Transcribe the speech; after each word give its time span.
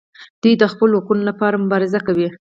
دوی 0.41 0.53
د 0.57 0.63
خپلو 0.73 0.93
حقونو 0.99 1.23
لپاره 1.29 1.61
مبارزه 1.63 1.99
کوي. 2.07 2.27